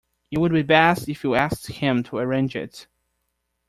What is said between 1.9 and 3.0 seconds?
to arrange it.